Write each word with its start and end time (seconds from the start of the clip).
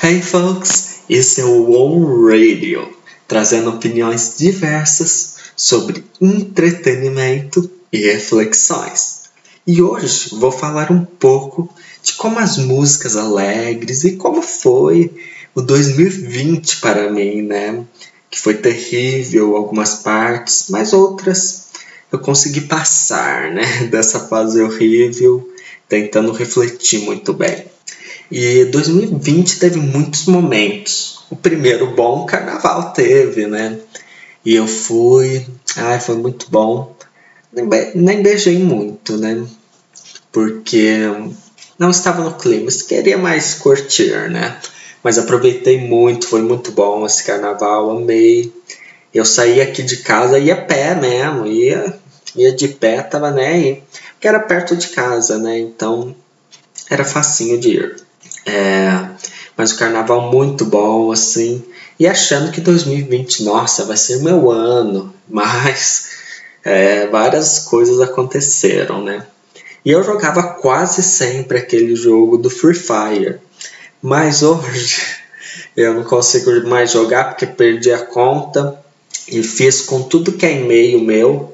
Hey 0.00 0.22
folks, 0.22 1.00
esse 1.10 1.40
é 1.40 1.44
o 1.44 1.72
One 1.72 2.32
Radio, 2.32 2.88
trazendo 3.26 3.70
opiniões 3.70 4.34
diversas 4.38 5.34
sobre 5.56 6.04
entretenimento 6.20 7.68
e 7.92 7.98
reflexões. 8.06 9.22
E 9.66 9.82
hoje 9.82 10.30
vou 10.36 10.52
falar 10.52 10.92
um 10.92 11.04
pouco 11.04 11.68
de 12.00 12.12
como 12.12 12.38
as 12.38 12.58
músicas 12.58 13.16
alegres 13.16 14.04
e 14.04 14.12
como 14.12 14.40
foi 14.40 15.12
o 15.52 15.60
2020 15.60 16.76
para 16.76 17.10
mim, 17.10 17.42
né? 17.42 17.84
Que 18.30 18.38
foi 18.38 18.54
terrível 18.54 19.56
algumas 19.56 19.96
partes, 19.96 20.66
mas 20.68 20.92
outras 20.92 21.70
eu 22.12 22.20
consegui 22.20 22.60
passar, 22.60 23.50
né? 23.50 23.64
Dessa 23.90 24.20
fase 24.20 24.62
horrível, 24.62 25.52
tentando 25.88 26.30
refletir 26.30 27.00
muito 27.00 27.32
bem. 27.32 27.66
E 28.30 28.66
2020 28.66 29.58
teve 29.58 29.80
muitos 29.80 30.26
momentos. 30.26 31.24
O 31.30 31.36
primeiro 31.36 31.94
bom 31.94 32.26
carnaval 32.26 32.92
teve, 32.92 33.46
né? 33.46 33.78
E 34.44 34.54
eu 34.54 34.66
fui, 34.66 35.46
ai, 35.76 35.98
foi 35.98 36.16
muito 36.16 36.50
bom. 36.50 36.94
Nem, 37.52 37.68
be 37.68 37.92
nem 37.94 38.22
beijei 38.22 38.58
muito, 38.58 39.16
né? 39.16 39.46
Porque 40.30 40.98
não 41.78 41.90
estava 41.90 42.22
no 42.22 42.34
clima, 42.34 42.70
queria 42.86 43.16
mais 43.16 43.54
curtir, 43.54 44.30
né? 44.30 44.58
Mas 45.02 45.16
aproveitei 45.16 45.80
muito, 45.80 46.28
foi 46.28 46.42
muito 46.42 46.72
bom 46.72 47.06
esse 47.06 47.24
carnaval, 47.24 47.90
amei. 47.90 48.52
Eu 49.14 49.24
saí 49.24 49.60
aqui 49.60 49.82
de 49.82 49.98
casa, 49.98 50.38
ia 50.38 50.56
pé 50.56 50.94
mesmo, 50.94 51.46
ia, 51.46 51.98
ia 52.36 52.52
de 52.52 52.68
pé, 52.68 53.02
tava 53.02 53.30
né, 53.30 53.78
porque 54.12 54.28
era 54.28 54.40
perto 54.40 54.76
de 54.76 54.88
casa, 54.88 55.38
né? 55.38 55.58
Então 55.58 56.14
era 56.90 57.04
facinho 57.04 57.58
de 57.58 57.70
ir. 57.70 58.07
É, 58.48 59.10
mas 59.56 59.72
o 59.72 59.78
carnaval 59.78 60.32
muito 60.32 60.64
bom, 60.64 61.12
assim. 61.12 61.62
E 62.00 62.06
achando 62.06 62.50
que 62.50 62.60
2020, 62.60 63.42
nossa, 63.44 63.84
vai 63.84 63.96
ser 63.96 64.22
meu 64.22 64.50
ano. 64.50 65.12
Mas 65.28 66.08
é, 66.64 67.06
várias 67.08 67.58
coisas 67.58 68.00
aconteceram, 68.00 69.04
né? 69.04 69.26
E 69.84 69.90
eu 69.90 70.02
jogava 70.02 70.42
quase 70.54 71.02
sempre 71.02 71.58
aquele 71.58 71.94
jogo 71.94 72.38
do 72.38 72.48
Free 72.48 72.74
Fire. 72.74 73.38
Mas 74.00 74.42
hoje 74.42 75.02
eu 75.76 75.92
não 75.92 76.04
consigo 76.04 76.50
mais 76.66 76.90
jogar 76.90 77.24
porque 77.24 77.46
perdi 77.46 77.92
a 77.92 77.98
conta 77.98 78.82
e 79.30 79.42
fiz 79.42 79.82
com 79.82 80.02
tudo 80.02 80.32
que 80.32 80.46
é 80.46 80.60
e-mail 80.60 81.00
meu 81.00 81.52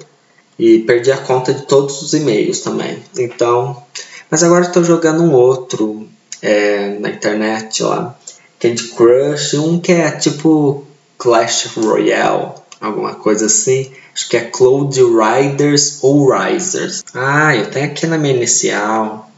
e 0.57 0.81
perdi 0.81 1.11
a 1.11 1.17
conta 1.17 1.53
de 1.53 1.63
todos 1.63 2.01
os 2.01 2.15
e-mails 2.15 2.61
também. 2.61 3.03
Então, 3.19 3.83
mas 4.31 4.45
agora 4.45 4.65
estou 4.65 4.85
jogando 4.85 5.23
um 5.23 5.33
outro 5.33 6.09
é, 6.45 6.99
na 7.01 7.09
internet 7.09 7.83
lá. 7.83 8.15
Candy 8.61 8.89
Crush, 8.89 9.55
um 9.55 9.81
que 9.81 9.93
é 9.93 10.11
tipo 10.11 10.87
Clash 11.17 11.71
Royale, 11.75 12.53
alguma 12.81 13.15
coisa 13.15 13.47
assim. 13.47 13.91
Acho 14.15 14.29
que 14.29 14.37
é 14.37 14.41
Cloud 14.43 15.01
Riders 15.03 15.99
ou 16.03 16.31
Risers. 16.31 17.03
Ah, 17.15 17.57
eu 17.57 17.71
tenho 17.71 17.87
aqui 17.87 18.07
na 18.07 18.19
minha 18.19 18.35
inicial. 18.35 19.31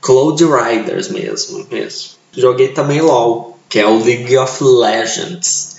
Cloud 0.00 0.44
Riders 0.44 1.08
mesmo, 1.08 1.66
mesmo. 1.70 2.10
Joguei 2.32 2.68
também 2.68 3.00
LoL, 3.00 3.56
que 3.68 3.78
é 3.78 3.86
o 3.86 4.02
League 4.02 4.36
of 4.36 4.62
Legends. 4.62 5.76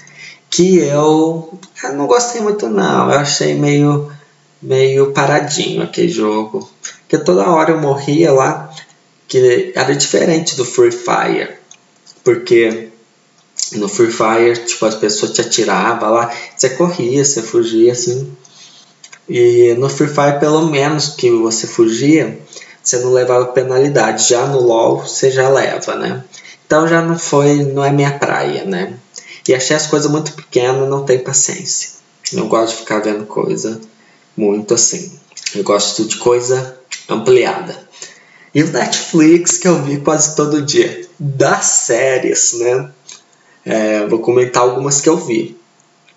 Que 0.49 0.77
eu, 0.79 1.59
eu 1.83 1.93
não 1.93 2.07
gostei 2.07 2.41
muito 2.41 2.67
não. 2.67 3.11
Eu 3.11 3.19
achei 3.19 3.53
meio, 3.55 4.11
meio 4.61 5.11
paradinho 5.11 5.83
aquele 5.83 6.09
jogo. 6.09 6.69
Porque 7.01 7.17
toda 7.23 7.49
hora 7.49 7.71
eu 7.71 7.81
morria 7.81 8.31
lá 8.31 8.73
que 9.31 9.71
era 9.73 9.95
diferente 9.95 10.57
do 10.57 10.65
Free 10.65 10.91
Fire, 10.91 11.55
porque 12.21 12.89
no 13.71 13.87
Free 13.87 14.11
Fire, 14.11 14.65
tipo, 14.65 14.85
as 14.85 14.95
pessoas 14.95 15.31
te 15.31 15.39
atiravam 15.39 16.11
lá, 16.11 16.35
você 16.53 16.71
corria, 16.71 17.23
você 17.23 17.41
fugia, 17.41 17.93
assim. 17.93 18.29
E 19.29 19.73
no 19.79 19.87
Free 19.87 20.09
Fire, 20.09 20.37
pelo 20.37 20.65
menos 20.65 21.15
que 21.15 21.31
você 21.31 21.65
fugia, 21.65 22.41
você 22.83 22.99
não 22.99 23.13
levava 23.13 23.45
penalidade. 23.45 24.27
Já 24.27 24.45
no 24.47 24.59
LoL, 24.59 24.97
você 24.97 25.31
já 25.31 25.47
leva, 25.47 25.95
né? 25.95 26.25
Então 26.65 26.85
já 26.85 27.01
não 27.01 27.17
foi, 27.17 27.63
não 27.63 27.85
é 27.85 27.89
minha 27.89 28.19
praia, 28.19 28.65
né? 28.65 28.97
E 29.47 29.55
achei 29.55 29.77
as 29.77 29.87
coisas 29.87 30.11
muito 30.11 30.33
pequenas, 30.33 30.89
não 30.89 31.05
tenho 31.05 31.23
paciência. 31.23 31.91
Não 32.33 32.49
gosto 32.49 32.73
de 32.73 32.79
ficar 32.81 32.99
vendo 32.99 33.25
coisa 33.25 33.79
muito 34.35 34.73
assim. 34.73 35.17
Eu 35.55 35.63
gosto 35.63 36.03
de 36.03 36.17
coisa 36.17 36.77
ampliada. 37.07 37.89
E 38.53 38.63
o 38.63 38.71
Netflix, 38.71 39.57
que 39.57 39.67
eu 39.67 39.81
vi 39.81 39.97
quase 39.99 40.35
todo 40.35 40.61
dia. 40.61 41.07
Das 41.17 41.65
séries, 41.65 42.53
né? 42.53 42.91
É, 43.65 44.05
vou 44.07 44.19
comentar 44.19 44.63
algumas 44.63 44.99
que 44.99 45.07
eu 45.07 45.17
vi. 45.17 45.57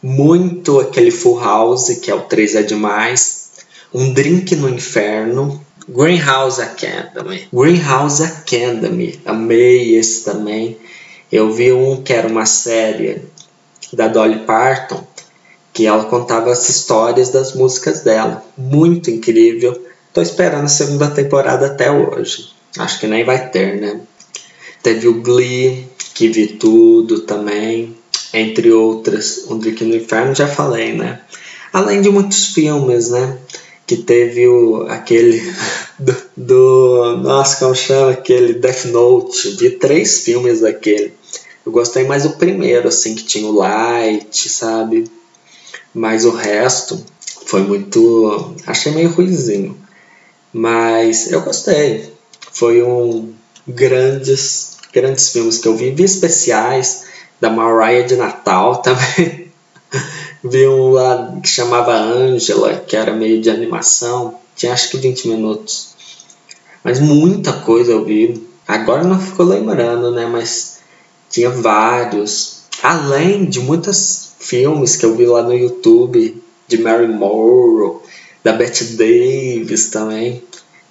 Muito 0.02 0.80
aquele 0.80 1.10
Full 1.10 1.40
House, 1.40 1.88
que 2.02 2.10
é 2.10 2.14
o 2.14 2.22
3 2.22 2.56
é 2.56 2.62
demais. 2.62 3.50
Um 3.92 4.12
Drink 4.12 4.56
no 4.56 4.68
Inferno. 4.68 5.64
Greenhouse 5.88 6.60
Academy. 6.60 7.46
Greenhouse 7.52 8.22
Academy. 8.22 9.20
Amei 9.24 9.96
esse 9.96 10.24
também. 10.24 10.76
Eu 11.30 11.52
vi 11.52 11.72
um 11.72 12.02
que 12.02 12.12
era 12.12 12.26
uma 12.26 12.46
série 12.46 13.22
da 13.92 14.08
Dolly 14.08 14.40
Parton, 14.40 15.06
que 15.72 15.86
ela 15.86 16.04
contava 16.04 16.50
as 16.50 16.68
histórias 16.68 17.28
das 17.30 17.54
músicas 17.54 18.00
dela. 18.00 18.44
Muito 18.56 19.10
incrível 19.10 19.83
Tô 20.14 20.22
esperando 20.22 20.66
a 20.66 20.68
segunda 20.68 21.10
temporada 21.10 21.66
até 21.66 21.90
hoje. 21.90 22.48
Acho 22.78 23.00
que 23.00 23.08
nem 23.08 23.24
vai 23.24 23.50
ter, 23.50 23.80
né? 23.80 24.00
Teve 24.80 25.08
o 25.08 25.20
Glee, 25.20 25.88
que 26.14 26.28
vi 26.28 26.46
tudo 26.46 27.22
também. 27.22 27.96
Entre 28.32 28.70
outras, 28.70 29.44
O 29.48 29.56
Drink 29.56 29.84
no 29.84 29.96
Inferno, 29.96 30.32
já 30.32 30.46
falei, 30.46 30.92
né? 30.92 31.20
Além 31.72 32.00
de 32.00 32.10
muitos 32.10 32.46
filmes, 32.46 33.10
né? 33.10 33.38
Que 33.88 33.96
teve 33.96 34.46
o, 34.46 34.86
aquele 34.88 35.52
do, 35.98 36.16
do. 36.36 37.16
Nossa, 37.16 37.56
como 37.58 37.74
chama? 37.74 38.12
Aquele 38.12 38.54
Death 38.54 38.84
Note. 38.84 39.50
Vi 39.56 39.70
três 39.70 40.20
filmes 40.20 40.60
daquele. 40.60 41.12
Eu 41.66 41.72
gostei 41.72 42.04
mais 42.04 42.22
do 42.22 42.30
primeiro, 42.30 42.86
assim, 42.86 43.16
que 43.16 43.24
tinha 43.24 43.48
o 43.48 43.56
Light, 43.56 44.48
sabe? 44.48 45.10
Mas 45.92 46.24
o 46.24 46.30
resto 46.30 47.04
foi 47.46 47.62
muito. 47.62 48.54
Achei 48.64 48.92
meio 48.92 49.10
ruizinho. 49.10 49.82
Mas 50.54 51.32
eu 51.32 51.40
gostei. 51.40 52.14
Foi 52.52 52.80
um 52.80 53.34
grandes, 53.66 54.78
grandes 54.92 55.30
filmes 55.30 55.58
que 55.58 55.66
eu 55.66 55.76
vi. 55.76 55.90
Vi 55.90 56.04
especiais 56.04 57.06
da 57.40 57.50
Mariah 57.50 58.06
de 58.06 58.14
Natal 58.14 58.76
também. 58.80 59.50
vi 60.44 60.68
um 60.68 60.90
lá 60.90 61.36
que 61.42 61.48
chamava 61.48 61.92
Angela, 61.92 62.76
que 62.76 62.96
era 62.96 63.12
meio 63.12 63.40
de 63.42 63.50
animação. 63.50 64.36
Tinha 64.54 64.72
acho 64.72 64.90
que 64.90 64.96
20 64.96 65.26
minutos. 65.26 65.96
Mas 66.84 67.00
muita 67.00 67.52
coisa 67.52 67.90
eu 67.90 68.04
vi. 68.04 68.46
Agora 68.68 69.02
não 69.02 69.18
ficou 69.18 69.46
lembrando, 69.46 70.12
né? 70.12 70.24
Mas 70.26 70.78
tinha 71.28 71.50
vários. 71.50 72.62
Além 72.80 73.46
de 73.46 73.58
muitos 73.58 74.34
filmes 74.38 74.94
que 74.94 75.04
eu 75.04 75.16
vi 75.16 75.26
lá 75.26 75.42
no 75.42 75.52
YouTube 75.52 76.40
de 76.68 76.78
Mary 76.78 77.08
Morrow, 77.08 78.02
da 78.44 78.52
Bette 78.52 78.84
Davis 78.84 79.86
também, 79.86 80.42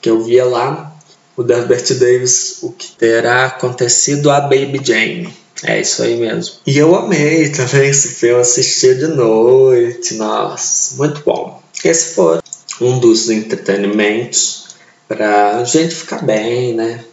que 0.02 0.10
eu 0.10 0.22
via 0.24 0.44
lá 0.44 0.92
o 1.38 1.44
da 1.44 1.62
Bette 1.62 1.94
Davis, 1.94 2.58
o 2.64 2.72
que 2.72 2.92
terá 2.92 3.46
acontecido 3.46 4.30
a 4.32 4.42
Baby 4.42 4.82
Jane. 4.84 5.34
É 5.64 5.80
isso 5.80 6.04
aí 6.04 6.18
mesmo. 6.18 6.56
E 6.68 6.78
eu 6.78 6.94
amei 6.96 7.50
também 7.50 7.90
esse 7.90 8.10
filme, 8.10 8.42
assisti 8.42 8.96
de 8.96 9.08
noite, 9.08 10.16
nossa, 10.16 10.96
muito 10.98 11.22
bom. 11.24 11.62
Esse 11.84 12.16
foi 12.16 12.40
um 12.82 13.00
dos 13.00 13.30
entretenimentos 13.30 14.76
para 15.08 15.64
gente 15.64 15.96
ficar 15.96 16.24
bem, 16.24 16.74
né? 16.74 17.04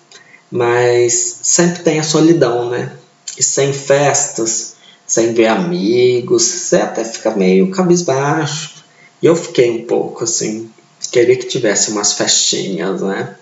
Mas 0.50 1.38
sempre 1.42 1.82
tem 1.82 2.00
a 2.00 2.02
solidão, 2.02 2.70
né? 2.70 2.92
E 3.38 3.42
sem 3.42 3.72
festas, 3.72 4.74
sem 5.06 5.32
ver 5.32 5.46
amigos, 5.46 6.42
você 6.42 6.76
até 6.76 7.04
fica 7.04 7.30
meio 7.32 7.70
cabisbaixo. 7.70 8.79
E 9.22 9.26
eu 9.26 9.36
fiquei 9.36 9.70
um 9.70 9.86
pouco 9.86 10.24
assim, 10.24 10.70
queria 11.10 11.36
que 11.36 11.46
tivesse 11.46 11.90
umas 11.90 12.12
festinhas, 12.12 13.02
né? 13.02 13.36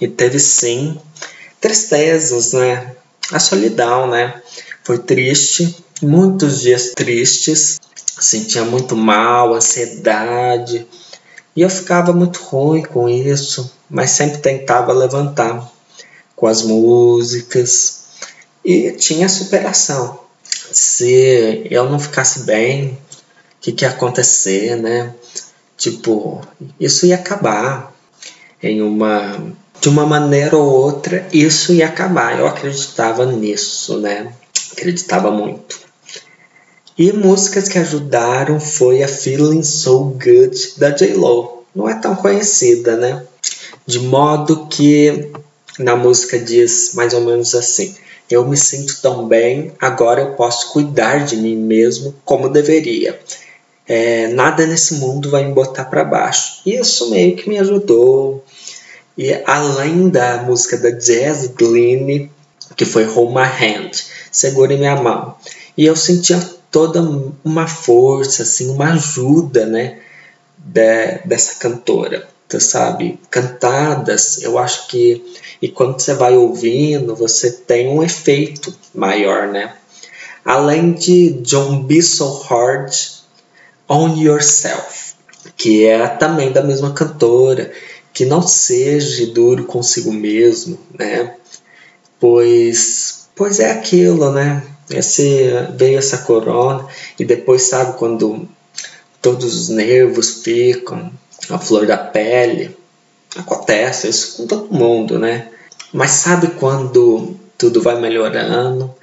E 0.00 0.06
teve 0.06 0.38
sim 0.38 0.98
tristezas, 1.60 2.52
né? 2.52 2.94
A 3.32 3.38
solidão, 3.38 4.08
né? 4.08 4.40
Foi 4.84 4.98
triste, 4.98 5.76
muitos 6.00 6.60
dias 6.60 6.92
tristes, 6.94 7.80
sentia 8.20 8.64
muito 8.64 8.96
mal, 8.96 9.54
ansiedade, 9.54 10.86
e 11.56 11.62
eu 11.62 11.70
ficava 11.70 12.12
muito 12.12 12.38
ruim 12.42 12.82
com 12.82 13.08
isso, 13.08 13.72
mas 13.88 14.10
sempre 14.10 14.38
tentava 14.38 14.92
levantar 14.92 15.72
com 16.36 16.46
as 16.46 16.62
músicas 16.62 18.04
e 18.62 18.92
tinha 18.92 19.26
superação. 19.26 20.20
Se 20.44 21.66
eu 21.70 21.88
não 21.88 21.98
ficasse 21.98 22.40
bem, 22.40 22.98
que, 23.66 23.72
que 23.72 23.84
ia 23.84 23.90
acontecer, 23.90 24.76
né? 24.76 25.12
Tipo, 25.76 26.40
isso 26.78 27.04
ia 27.04 27.16
acabar 27.16 27.92
em 28.62 28.80
uma 28.80 29.54
de 29.80 29.88
uma 29.90 30.06
maneira 30.06 30.56
ou 30.56 30.64
outra 30.64 31.26
isso 31.32 31.72
ia 31.72 31.86
acabar. 31.86 32.38
Eu 32.38 32.46
acreditava 32.46 33.26
nisso, 33.26 33.98
né? 33.98 34.32
Acreditava 34.72 35.30
muito. 35.30 35.80
E 36.96 37.12
músicas 37.12 37.68
que 37.68 37.78
ajudaram 37.78 38.58
foi 38.60 39.02
a 39.02 39.08
Feeling 39.08 39.62
So 39.62 40.16
Good 40.22 40.78
da 40.78 40.90
J-Lo. 40.90 41.64
Não 41.74 41.88
é 41.88 41.94
tão 41.94 42.14
conhecida, 42.14 42.96
né? 42.96 43.22
De 43.84 43.98
modo 43.98 44.66
que 44.68 45.30
na 45.78 45.94
música 45.94 46.38
diz 46.38 46.92
mais 46.94 47.12
ou 47.12 47.20
menos 47.20 47.54
assim: 47.54 47.94
Eu 48.30 48.46
me 48.46 48.56
sinto 48.56 48.98
tão 49.02 49.26
bem, 49.26 49.72
agora 49.80 50.22
eu 50.22 50.34
posso 50.34 50.72
cuidar 50.72 51.24
de 51.24 51.36
mim 51.36 51.56
mesmo 51.56 52.14
como 52.24 52.48
deveria. 52.48 53.18
É, 53.88 54.28
nada 54.28 54.66
nesse 54.66 54.94
mundo 54.94 55.30
vai 55.30 55.44
me 55.44 55.52
botar 55.52 55.84
para 55.84 56.04
baixo. 56.04 56.60
Isso 56.66 57.10
meio 57.10 57.36
que 57.36 57.48
me 57.48 57.58
ajudou. 57.58 58.44
E 59.16 59.32
além 59.46 60.08
da 60.08 60.42
música 60.42 60.76
da 60.76 60.90
Jazz 60.90 61.46
Glynn, 61.48 62.28
que 62.76 62.84
foi 62.84 63.04
Hold 63.04 63.30
My 63.30 63.44
Hand, 63.44 63.92
Segure 64.30 64.76
Minha 64.76 64.96
Mão. 64.96 65.36
E 65.76 65.86
eu 65.86 65.96
sentia 65.96 66.38
toda 66.70 67.00
uma 67.44 67.66
força, 67.66 68.42
assim, 68.42 68.68
uma 68.70 68.92
ajuda, 68.92 69.64
né, 69.64 69.98
de, 70.58 71.18
dessa 71.24 71.54
cantora, 71.54 72.28
tu 72.48 72.60
sabe? 72.60 73.18
Cantadas, 73.30 74.42
eu 74.42 74.58
acho 74.58 74.88
que 74.88 75.24
e 75.60 75.68
quando 75.68 75.98
você 75.98 76.14
vai 76.14 76.36
ouvindo, 76.36 77.16
você 77.16 77.50
tem 77.50 77.88
um 77.88 78.02
efeito 78.02 78.74
maior, 78.94 79.48
né? 79.48 79.74
Além 80.44 80.92
de 80.92 81.30
Don't 81.30 81.84
Be 81.84 82.02
So 82.02 82.42
Hard 82.42 82.92
on 83.88 84.16
Yourself, 84.16 85.14
que 85.56 85.84
é 85.84 86.06
também 86.08 86.52
da 86.52 86.62
mesma 86.62 86.92
cantora, 86.92 87.70
que 88.12 88.24
não 88.24 88.42
seja 88.42 89.26
duro 89.26 89.64
consigo 89.64 90.12
mesmo, 90.12 90.78
né? 90.98 91.34
Pois, 92.18 93.28
pois 93.34 93.60
é 93.60 93.70
aquilo, 93.70 94.32
né? 94.32 94.62
Esse, 94.88 95.50
veio 95.76 95.98
essa 95.98 96.18
corona 96.18 96.86
e 97.18 97.24
depois 97.24 97.62
sabe 97.62 97.98
quando 97.98 98.48
todos 99.20 99.54
os 99.54 99.68
nervos 99.68 100.42
ficam, 100.42 101.10
a 101.50 101.58
flor 101.58 101.86
da 101.86 101.96
pele, 101.96 102.76
acontece 103.36 104.08
isso 104.08 104.36
com 104.36 104.46
todo 104.46 104.74
mundo, 104.74 105.18
né? 105.18 105.48
Mas 105.92 106.10
sabe 106.10 106.48
quando 106.48 107.36
tudo 107.58 107.82
vai 107.82 108.00
melhorando? 108.00 108.94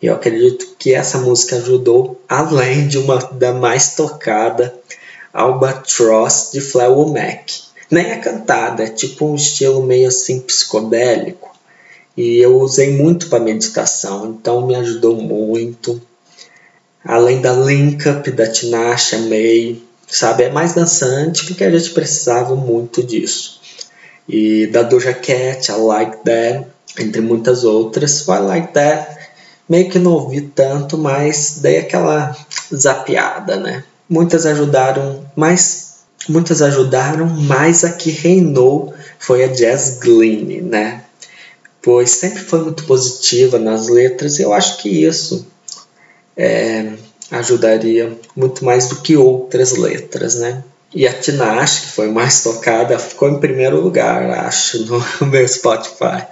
Eu 0.00 0.14
acredito 0.14 0.76
que 0.78 0.94
essa 0.94 1.18
música 1.18 1.56
ajudou, 1.56 2.20
além 2.28 2.86
de 2.86 2.98
uma 2.98 3.18
da 3.18 3.52
mais 3.52 3.96
tocada, 3.96 4.72
Albatross 5.32 6.50
de 6.52 6.60
Fleetwood 6.60 7.12
Mac. 7.12 7.50
Nem 7.90 8.12
é 8.12 8.16
cantada, 8.18 8.84
é 8.84 8.88
tipo 8.88 9.26
um 9.26 9.34
estilo 9.34 9.82
meio 9.82 10.08
assim 10.08 10.40
psicodélico. 10.40 11.50
E 12.16 12.38
eu 12.38 12.60
usei 12.60 12.92
muito 12.96 13.28
para 13.28 13.42
meditação, 13.42 14.26
então 14.26 14.66
me 14.66 14.76
ajudou 14.76 15.16
muito. 15.16 16.00
Além 17.04 17.40
da 17.40 17.52
Link 17.52 18.08
Up 18.08 18.30
da 18.30 18.46
Tinashe, 18.46 19.16
May, 19.16 19.82
sabe? 20.06 20.44
É 20.44 20.50
mais 20.50 20.74
dançante 20.74 21.44
porque 21.46 21.64
a 21.64 21.70
gente 21.70 21.90
precisava 21.90 22.54
muito 22.54 23.02
disso. 23.02 23.60
E 24.28 24.66
da 24.68 24.82
Doja 24.82 25.14
Cat, 25.14 25.70
I 25.70 25.76
Like 25.76 26.18
That, 26.24 26.66
entre 26.98 27.20
muitas 27.20 27.64
outras. 27.64 28.26
I 28.28 28.38
Like 28.40 28.72
That 28.74 29.17
meio 29.68 29.90
que 29.90 29.98
não 29.98 30.12
ouvi 30.12 30.40
tanto, 30.40 30.96
mas 30.96 31.58
dei 31.60 31.78
aquela 31.78 32.36
zapiada, 32.74 33.56
né? 33.56 33.84
Muitas 34.08 34.46
ajudaram, 34.46 35.24
mas 35.36 35.98
muitas 36.28 36.62
ajudaram, 36.62 37.26
mas 37.26 37.84
a 37.84 37.92
que 37.92 38.10
reinou 38.10 38.94
foi 39.18 39.44
a 39.44 39.48
Jazz 39.48 39.98
Glynn, 39.98 40.62
né? 40.62 41.02
Pois 41.82 42.10
sempre 42.10 42.42
foi 42.42 42.62
muito 42.62 42.84
positiva 42.84 43.58
nas 43.58 43.88
letras 43.88 44.38
e 44.38 44.42
eu 44.42 44.52
acho 44.52 44.78
que 44.78 44.88
isso 44.88 45.46
é, 46.36 46.92
ajudaria 47.30 48.18
muito 48.34 48.64
mais 48.64 48.88
do 48.88 48.96
que 48.96 49.16
outras 49.16 49.72
letras, 49.72 50.36
né? 50.36 50.62
E 50.94 51.06
a 51.06 51.12
Tinashe, 51.12 51.82
que 51.82 51.88
foi 51.88 52.10
mais 52.10 52.42
tocada, 52.42 52.98
ficou 52.98 53.28
em 53.28 53.38
primeiro 53.38 53.78
lugar, 53.80 54.30
acho, 54.30 54.84
no 54.86 55.04
meu 55.28 55.46
Spotify, 55.46 56.26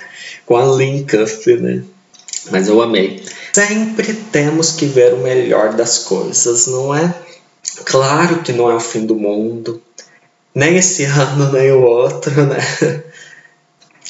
com 0.46 0.56
a 0.56 0.64
Link 0.76 1.14
Up, 1.14 1.56
né? 1.56 1.82
Mas 2.50 2.68
eu 2.68 2.80
amei. 2.80 3.24
Sempre 3.52 4.14
temos 4.14 4.72
que 4.72 4.86
ver 4.86 5.14
o 5.14 5.18
melhor 5.18 5.74
das 5.74 5.98
coisas, 5.98 6.66
não 6.66 6.94
é? 6.94 7.14
Claro 7.84 8.42
que 8.42 8.52
não 8.52 8.70
é 8.70 8.74
o 8.74 8.80
fim 8.80 9.04
do 9.04 9.16
mundo, 9.16 9.82
nem 10.54 10.76
esse 10.76 11.04
ano, 11.06 11.52
nem 11.52 11.72
o 11.72 11.82
outro, 11.82 12.46
né? 12.46 12.58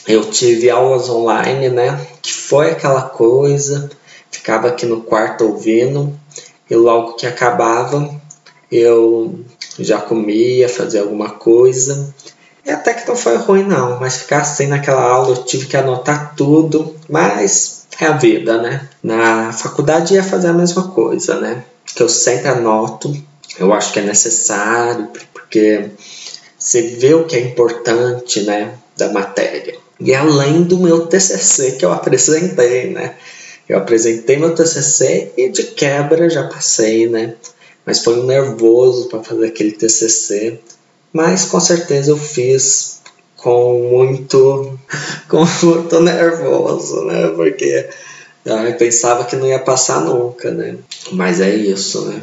Eu 0.06 0.30
tive 0.30 0.70
aulas 0.70 1.08
online, 1.08 1.68
né? 1.68 2.06
Que 2.22 2.32
foi 2.32 2.70
aquela 2.70 3.02
coisa, 3.02 3.90
ficava 4.30 4.68
aqui 4.68 4.86
no 4.86 5.02
quarto 5.02 5.44
ouvindo, 5.44 6.16
e 6.70 6.74
logo 6.76 7.14
que 7.14 7.26
acabava, 7.26 8.08
eu 8.70 9.44
já 9.78 10.00
comia, 10.00 10.68
fazia 10.68 11.00
alguma 11.00 11.30
coisa. 11.30 12.14
E 12.64 12.70
até 12.70 12.94
que 12.94 13.06
não 13.08 13.16
foi 13.16 13.36
ruim 13.36 13.62
não, 13.62 13.98
mas 14.00 14.18
ficar 14.18 14.42
assim 14.42 14.66
naquela 14.66 15.02
aula 15.02 15.30
eu 15.30 15.44
tive 15.44 15.66
que 15.66 15.76
anotar 15.76 16.34
tudo, 16.36 16.94
mas 17.08 17.75
é 18.00 18.06
a 18.06 18.16
vida, 18.16 18.60
né? 18.60 18.88
Na 19.02 19.52
faculdade 19.52 20.14
ia 20.14 20.22
fazer 20.22 20.48
a 20.48 20.52
mesma 20.52 20.88
coisa, 20.88 21.40
né? 21.40 21.64
Que 21.84 22.02
eu 22.02 22.08
sempre 22.08 22.48
anoto, 22.48 23.16
eu 23.58 23.72
acho 23.72 23.92
que 23.92 24.00
é 24.00 24.02
necessário, 24.02 25.08
porque 25.32 25.90
você 26.58 26.82
vê 26.82 27.14
o 27.14 27.24
que 27.24 27.36
é 27.36 27.40
importante, 27.40 28.42
né, 28.42 28.74
da 28.96 29.12
matéria. 29.12 29.78
E 29.98 30.14
além 30.14 30.62
do 30.62 30.78
meu 30.78 31.06
TCC 31.06 31.72
que 31.72 31.84
eu 31.84 31.92
apresentei, 31.92 32.90
né? 32.90 33.14
Eu 33.68 33.78
apresentei 33.78 34.36
meu 34.36 34.54
TCC 34.54 35.32
e 35.36 35.48
de 35.48 35.64
quebra 35.64 36.28
já 36.28 36.44
passei, 36.44 37.08
né? 37.08 37.34
Mas 37.84 38.02
foi 38.02 38.20
um 38.20 38.26
nervoso 38.26 39.08
para 39.08 39.22
fazer 39.22 39.46
aquele 39.46 39.72
TCC. 39.72 40.60
Mas 41.12 41.46
com 41.46 41.58
certeza 41.58 42.10
eu 42.10 42.16
fiz 42.16 42.95
com 43.46 43.90
muito, 43.92 44.76
com 45.30 45.44
muito 45.64 46.00
nervoso, 46.00 47.04
né? 47.04 47.28
Porque 47.28 47.88
eu 48.44 48.74
pensava 48.76 49.24
que 49.24 49.36
não 49.36 49.46
ia 49.46 49.60
passar 49.60 50.00
nunca, 50.00 50.50
né? 50.50 50.74
Mas 51.12 51.40
é 51.40 51.54
isso, 51.54 52.06
né? 52.06 52.20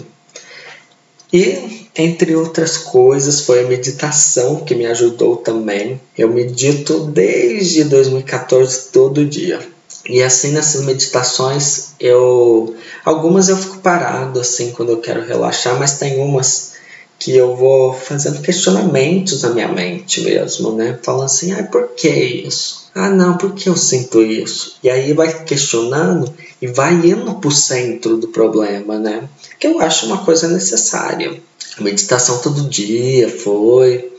E 1.31 1.87
entre 1.95 2.35
outras 2.35 2.77
coisas, 2.77 3.39
foi 3.41 3.63
a 3.63 3.67
meditação 3.67 4.65
que 4.65 4.75
me 4.75 4.85
ajudou 4.85 5.37
também. 5.37 6.01
Eu 6.17 6.27
medito 6.27 7.05
desde 7.05 7.85
2014 7.85 8.89
todo 8.91 9.25
dia. 9.25 9.61
E 10.05 10.21
assim 10.21 10.51
nessas 10.51 10.83
meditações, 10.83 11.91
eu 12.01 12.75
algumas 13.05 13.47
eu 13.47 13.55
fico 13.55 13.77
parado 13.77 14.41
assim 14.41 14.71
quando 14.73 14.89
eu 14.89 14.97
quero 14.97 15.25
relaxar, 15.25 15.79
mas 15.79 15.97
tem 15.97 16.19
umas 16.19 16.72
que 17.19 17.35
eu 17.35 17.55
vou 17.55 17.93
fazendo 17.93 18.41
questionamentos 18.41 19.43
na 19.43 19.49
minha 19.49 19.67
mente 19.67 20.21
mesmo, 20.21 20.73
né? 20.73 20.99
Falando 21.01 21.25
assim, 21.25 21.53
ah, 21.53 21.63
por 21.63 21.89
que 21.89 22.09
isso? 22.09 22.89
Ah, 22.93 23.09
não, 23.09 23.37
por 23.37 23.53
que 23.53 23.69
eu 23.69 23.77
sinto 23.77 24.21
isso? 24.21 24.77
E 24.83 24.89
aí 24.89 25.13
vai 25.13 25.43
questionando 25.43 26.33
e 26.61 26.67
vai 26.67 26.93
indo 26.93 27.35
pro 27.35 27.51
centro 27.51 28.17
do 28.17 28.27
problema, 28.27 28.99
né? 28.99 29.27
Que 29.59 29.67
eu 29.67 29.79
acho 29.79 30.05
uma 30.05 30.25
coisa 30.25 30.47
necessária. 30.47 31.41
Meditação 31.79 32.39
todo 32.39 32.69
dia 32.69 33.29
foi. 33.29 34.11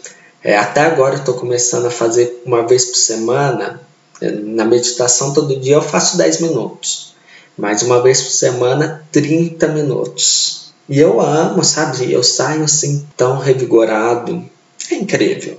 É, 0.43 0.57
até 0.57 0.83
agora 0.83 1.15
eu 1.15 1.21
estou 1.21 1.35
começando 1.35 1.87
a 1.87 1.91
fazer 1.91 2.43
uma 2.45 2.67
vez 2.67 2.85
por 2.87 2.97
semana 2.97 3.81
na 4.21 4.65
meditação, 4.65 5.33
todo 5.33 5.59
dia 5.59 5.77
eu 5.77 5.83
faço 5.83 6.17
10 6.17 6.41
minutos, 6.41 7.15
mas 7.57 7.83
uma 7.83 8.03
vez 8.03 8.23
por 8.23 8.31
semana, 8.31 9.05
30 9.13 9.69
minutos. 9.69 10.63
E 10.88 10.99
eu 11.00 11.21
amo, 11.21 11.64
sabe? 11.64 12.12
Eu 12.12 12.23
saio 12.23 12.64
assim 12.64 13.07
tão 13.17 13.38
revigorado. 13.38 14.45
É 14.91 14.95
incrível. 14.97 15.59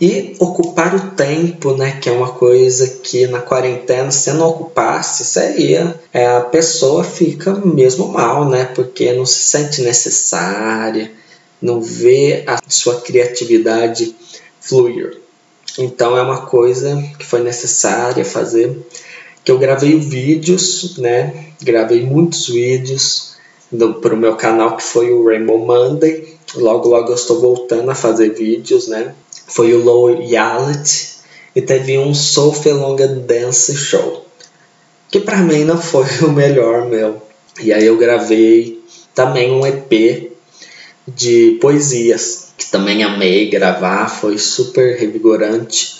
E 0.00 0.36
ocupar 0.38 0.94
o 0.94 1.10
tempo, 1.10 1.74
né? 1.74 1.98
Que 2.00 2.08
é 2.08 2.12
uma 2.12 2.32
coisa 2.32 2.86
que 3.02 3.26
na 3.26 3.40
quarentena, 3.40 4.10
se 4.10 4.32
não 4.32 4.48
ocupasse, 4.48 5.24
seria. 5.24 5.98
É, 6.12 6.26
a 6.26 6.40
pessoa 6.40 7.02
fica 7.04 7.52
mesmo 7.54 8.08
mal, 8.08 8.48
né? 8.48 8.64
Porque 8.64 9.12
não 9.12 9.26
se 9.26 9.40
sente 9.40 9.82
necessária, 9.82 11.10
não 11.60 11.80
vê 11.80 12.44
a 12.46 12.58
sua 12.68 13.00
criatividade 13.00 14.14
fluir. 14.60 15.20
Então 15.78 16.16
é 16.16 16.22
uma 16.22 16.46
coisa 16.46 17.00
que 17.18 17.24
foi 17.24 17.42
necessária 17.42 18.24
fazer. 18.24 18.76
Que 19.44 19.50
eu 19.50 19.58
gravei 19.58 19.98
vídeos, 19.98 20.96
né? 20.98 21.46
Gravei 21.60 22.04
muitos 22.04 22.48
vídeos 22.48 23.37
para 24.00 24.14
o 24.14 24.16
meu 24.16 24.34
canal 24.36 24.76
que 24.76 24.82
foi 24.82 25.12
o 25.12 25.26
Rainbow 25.26 25.58
Monday. 25.58 26.36
Logo, 26.54 26.88
logo 26.88 27.10
eu 27.10 27.14
estou 27.14 27.40
voltando 27.40 27.90
a 27.90 27.94
fazer 27.94 28.30
vídeos, 28.30 28.88
né? 28.88 29.14
Foi 29.46 29.72
o 29.74 29.82
Loyalty 29.82 31.18
e 31.54 31.60
teve 31.60 31.98
um 31.98 32.14
Sophie 32.14 32.72
Longa 32.72 33.06
Dance 33.06 33.76
Show. 33.76 34.24
Que 35.10 35.20
para 35.20 35.38
mim 35.38 35.64
não 35.64 35.80
foi 35.80 36.06
o 36.26 36.32
melhor 36.32 36.86
meu. 36.86 37.20
E 37.60 37.72
aí 37.72 37.84
eu 37.84 37.96
gravei 37.96 38.82
também 39.14 39.50
um 39.50 39.66
EP 39.66 40.32
de 41.06 41.58
poesias 41.60 42.48
que 42.56 42.66
também 42.70 43.02
amei 43.02 43.48
gravar, 43.48 44.08
foi 44.08 44.36
super 44.36 44.96
revigorante. 44.96 45.98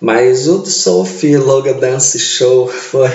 Mas 0.00 0.48
o 0.48 0.66
Sophie 0.66 1.36
Loga 1.36 1.72
Dance 1.74 2.18
Show 2.18 2.66
foi, 2.68 3.12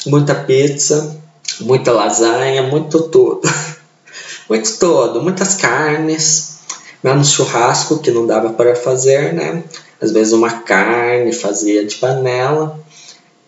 muita 0.06 0.36
pizza, 0.36 1.18
muita 1.62 1.92
lasanha, 1.92 2.64
muito 2.64 3.04
tudo. 3.04 3.42
muito 4.50 4.78
todo, 4.78 5.22
muitas 5.22 5.56
carnes, 5.56 6.60
menos 7.04 7.32
churrasco 7.32 8.00
que 8.00 8.12
não 8.12 8.26
dava 8.26 8.54
para 8.54 8.76
fazer, 8.76 9.34
né? 9.34 9.64
Às 10.02 10.12
vezes 10.12 10.34
uma 10.34 10.62
carne 10.62 11.32
fazia 11.32 11.86
de 11.86 11.96
panela 11.96 12.80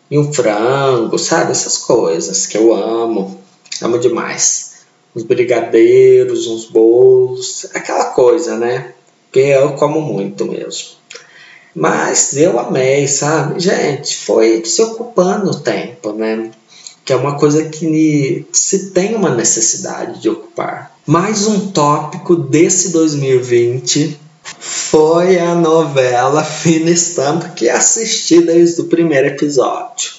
e 0.09 0.17
um 0.17 0.31
frango, 0.31 1.17
sabe? 1.17 1.51
Essas 1.51 1.77
coisas 1.77 2.45
que 2.45 2.57
eu 2.57 2.73
amo, 2.73 3.39
amo 3.81 3.99
demais. 3.99 4.66
Uns 5.17 5.23
brigadeiros, 5.23 6.45
uns 6.45 6.65
bolos, 6.65 7.65
aquela 7.73 8.05
coisa, 8.11 8.55
né? 8.55 8.93
Que 9.31 9.39
eu 9.39 9.73
como 9.73 9.99
muito 9.99 10.45
mesmo. 10.45 10.89
Mas 11.73 12.37
eu 12.37 12.59
amei, 12.59 13.07
sabe? 13.07 13.59
Gente, 13.59 14.15
foi 14.15 14.63
se 14.63 14.79
ocupando 14.79 15.49
o 15.49 15.59
tempo, 15.59 16.13
né? 16.13 16.51
Que 17.03 17.13
é 17.13 17.15
uma 17.15 17.35
coisa 17.35 17.67
que 17.67 18.45
se 18.51 18.91
tem 18.91 19.15
uma 19.15 19.33
necessidade 19.33 20.21
de 20.21 20.29
ocupar. 20.29 20.95
Mais 21.03 21.47
um 21.47 21.71
tópico 21.71 22.35
desse 22.35 22.89
2020 22.89 24.19
foi 24.43 25.39
a 25.39 25.55
novela 25.55 26.43
Fina 26.43 26.91
Estampa 26.91 27.49
que 27.49 27.67
assisti 27.67 28.39
desde 28.39 28.81
o 28.81 28.85
primeiro 28.85 29.29
episódio. 29.29 30.11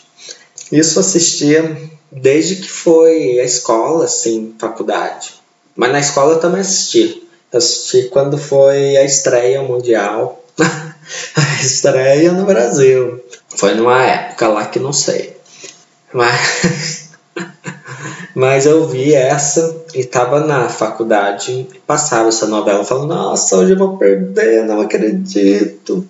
Isso 0.73 0.99
assistia 0.99 1.89
desde 2.11 2.57
que 2.57 2.71
foi 2.71 3.39
a 3.39 3.45
escola, 3.45 4.05
assim, 4.05 4.55
faculdade. 4.59 5.35
Mas 5.77 5.93
na 5.93 6.01
escola 6.01 6.35
eu 6.35 6.41
também 6.41 6.61
assisti. 6.61 7.23
Eu 7.53 7.59
assisti 7.59 8.09
quando 8.09 8.37
foi 8.37 8.97
a 8.97 9.05
estreia 9.05 9.63
mundial 9.63 10.45
a 10.59 11.63
estreia 11.63 12.33
no 12.33 12.45
Brasil. 12.45 13.23
Foi 13.49 13.75
numa 13.75 14.03
época 14.03 14.49
lá 14.49 14.67
que 14.67 14.79
não 14.79 14.93
sei. 14.93 15.37
Mas, 16.13 17.11
mas 18.35 18.67
eu 18.67 18.87
vi 18.89 19.15
essa 19.15 19.77
e 19.95 20.05
tava 20.05 20.41
na 20.41 20.69
faculdade 20.69 21.53
e 21.53 21.79
passava 21.87 22.29
essa 22.29 22.47
novela 22.47 22.85
falando, 22.85 23.15
nossa, 23.15 23.57
hoje 23.57 23.73
eu 23.73 23.79
vou 23.79 23.97
perder, 23.97 24.65
não 24.65 24.81
acredito. 24.81 26.07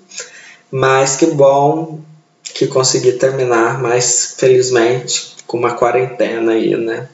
Mas 0.71 1.17
que 1.17 1.27
bom 1.27 2.01
que 2.43 2.67
consegui 2.67 3.13
terminar, 3.13 3.81
mas 3.81 4.35
felizmente 4.37 5.38
com 5.49 5.57
uma 5.57 5.73
quarentena 5.73 6.53
aí, 6.53 6.77
né? 6.77 7.09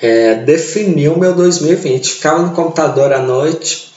É, 0.00 0.36
definiu 0.36 1.18
meu 1.18 1.34
2020. 1.34 2.14
Ficava 2.14 2.42
no 2.42 2.54
computador 2.54 3.12
à 3.12 3.18
noite, 3.18 3.92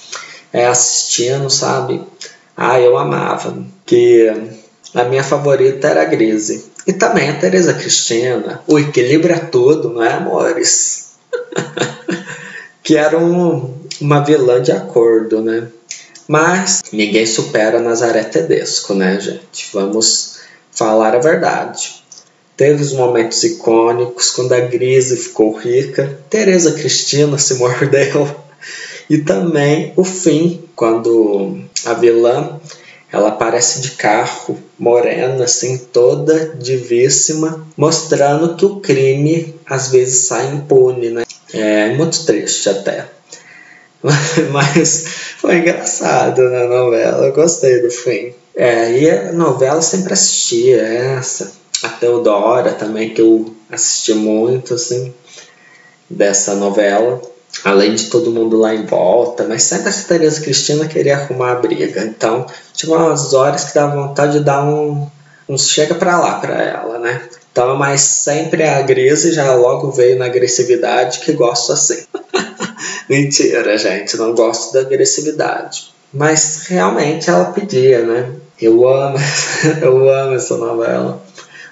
é, 0.51 0.65
assistindo, 0.65 1.49
sabe? 1.49 2.01
Ah, 2.55 2.81
eu 2.81 2.97
amava. 2.97 3.57
Que 3.85 4.51
a 4.93 5.03
minha 5.05 5.23
favorita 5.23 5.87
era 5.87 6.01
a 6.01 6.05
Grise. 6.05 6.65
E 6.85 6.91
também 6.91 7.29
a 7.29 7.37
Teresa 7.37 7.73
Cristina. 7.73 8.61
O 8.67 8.79
equilíbrio 8.79 9.35
é 9.35 9.39
tudo, 9.39 9.89
não 9.89 10.03
é, 10.03 10.13
amores? 10.13 11.11
que 12.81 12.97
era 12.97 13.17
um, 13.17 13.75
uma 14.01 14.23
vilã 14.23 14.61
de 14.61 14.71
acordo, 14.71 15.41
né? 15.41 15.67
Mas 16.27 16.81
ninguém 16.91 17.25
supera 17.25 17.79
Nazaré 17.79 18.23
Tedesco, 18.23 18.93
né, 18.93 19.19
gente? 19.19 19.69
Vamos 19.71 20.39
falar 20.71 21.15
a 21.15 21.19
verdade. 21.19 22.06
Teve 22.57 22.81
os 22.81 22.91
momentos 22.91 23.43
icônicos 23.43 24.31
quando 24.31 24.53
a 24.53 24.59
Grise 24.59 25.15
ficou 25.15 25.55
rica, 25.55 26.19
Teresa 26.29 26.73
Cristina 26.73 27.37
se 27.37 27.53
mordeu 27.61 28.27
e 29.09 29.19
também 29.19 29.93
o 29.95 30.03
fim, 30.03 30.61
quando 30.75 31.61
a 31.85 31.93
vilã 31.93 32.59
ela 33.11 33.29
aparece 33.29 33.79
de 33.79 33.91
carro, 33.91 34.57
morena, 34.77 35.45
assim, 35.45 35.77
toda 35.77 36.55
divíssima, 36.55 37.65
mostrando 37.77 38.55
que 38.55 38.65
o 38.65 38.81
crime 38.81 39.55
às 39.65 39.89
vezes 39.89 40.27
sai 40.27 40.53
impune, 40.53 41.11
né? 41.11 41.23
É 41.53 41.93
muito 41.95 42.25
triste 42.25 42.67
até. 42.69 43.05
Mas 44.51 45.05
foi 45.37 45.59
engraçado 45.59 46.41
na 46.49 46.65
novela, 46.65 47.27
eu 47.27 47.33
gostei 47.33 47.81
do 47.81 47.89
fim. 47.89 48.33
É, 48.53 48.91
e 48.91 49.09
a 49.09 49.31
novela 49.31 49.81
sempre 49.81 50.13
assistia 50.13 50.81
essa, 50.81 51.53
a 51.83 51.89
Teodora 51.89 52.73
também, 52.73 53.13
que 53.13 53.21
eu 53.21 53.53
assisti 53.71 54.13
muito, 54.13 54.73
assim, 54.73 55.13
dessa 56.09 56.55
novela 56.55 57.21
além 57.63 57.95
de 57.95 58.05
todo 58.05 58.31
mundo 58.31 58.57
lá 58.57 58.73
em 58.73 58.85
volta, 58.85 59.45
mas 59.47 59.63
sempre 59.63 59.89
a 59.89 59.93
Tereza 59.93 60.41
Cristina 60.41 60.87
queria 60.87 61.17
arrumar 61.17 61.53
a 61.53 61.55
briga. 61.55 62.01
Então, 62.01 62.45
tinha 62.73 62.95
umas 62.95 63.33
horas 63.33 63.65
que 63.65 63.75
dava 63.75 64.07
vontade 64.07 64.39
de 64.39 64.43
dar 64.43 64.63
um, 64.63 65.07
um 65.47 65.57
chega 65.57 65.95
pra 65.95 66.19
lá 66.19 66.39
pra 66.39 66.61
ela, 66.61 66.99
né? 66.99 67.21
Então, 67.51 67.75
mas 67.75 68.01
sempre 68.01 68.63
a 68.63 68.81
Grise 68.81 69.31
já 69.31 69.53
logo 69.55 69.91
veio 69.91 70.17
na 70.17 70.25
agressividade 70.25 71.19
que 71.19 71.31
gosto 71.33 71.73
assim. 71.73 72.03
Mentira, 73.09 73.77
gente, 73.77 74.15
não 74.17 74.35
gosto 74.35 74.73
da 74.73 74.81
agressividade. 74.81 75.91
Mas 76.13 76.67
realmente 76.67 77.29
ela 77.29 77.45
pedia, 77.45 78.03
né? 78.03 78.31
Eu 78.61 78.87
amo, 78.87 79.17
eu 79.81 80.09
amo 80.09 80.35
essa 80.35 80.57
novela. 80.57 81.21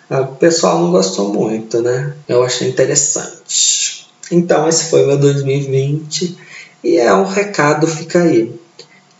O 0.09 0.35
pessoal 0.35 0.79
não 0.79 0.91
gostou 0.91 1.33
muito, 1.33 1.81
né? 1.81 2.13
Eu 2.27 2.43
achei 2.43 2.69
interessante. 2.69 4.07
Então, 4.31 4.67
esse 4.67 4.85
foi 4.85 5.05
meu 5.05 5.17
2020 5.17 6.37
e 6.83 6.97
é 6.97 7.13
um 7.13 7.25
recado, 7.25 7.87
fica 7.87 8.21
aí, 8.21 8.53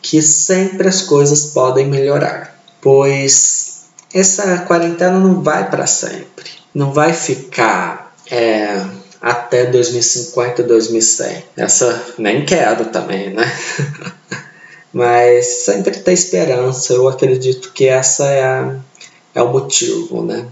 que 0.01 0.22
sempre 0.22 0.88
as 0.88 1.01
coisas 1.01 1.48
podem 1.48 1.88
melhorar, 1.88 2.60
pois 2.80 3.86
essa 4.13 4.60
quarentena 4.60 5.20
não 5.20 5.42
vai 5.42 5.70
para 5.70 5.88
sempre, 5.88 6.46
não 6.74 6.94
vai 6.94 7.12
ficar 7.13 8.15
é, 8.30 8.86
até 9.20 9.65
2050, 9.65 10.62
2100. 10.62 11.44
Essa 11.58 12.04
nem 12.20 12.46
quero 12.46 12.86
também, 12.86 13.32
né? 13.32 13.51
Mas 14.94 15.48
sempre 15.65 16.00
tem 16.00 16.13
esperança, 16.13 16.94
eu 16.94 17.08
acredito 17.08 17.74
que 17.74 17.88
essa 17.88 18.25
é, 18.27 18.44
a, 18.44 18.75
é 19.34 19.42
o 19.42 19.51
motivo, 19.51 20.24
né? 20.24 20.46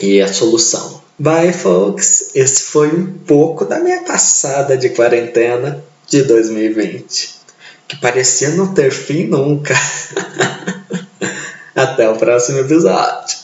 E 0.00 0.20
a 0.20 0.32
solução. 0.32 1.02
Bye, 1.18 1.52
folks! 1.52 2.30
Esse 2.34 2.62
foi 2.62 2.88
um 2.88 3.18
pouco 3.18 3.64
da 3.64 3.78
minha 3.78 4.02
passada 4.02 4.76
de 4.76 4.90
quarentena 4.90 5.82
de 6.08 6.22
2020. 6.22 7.34
que 7.86 7.96
parecia 7.96 8.50
não 8.50 8.74
ter 8.74 8.90
fim 8.90 9.26
nunca. 9.26 9.74
Até 11.74 12.08
o 12.08 12.16
próximo 12.16 12.58
episódio. 12.58 13.43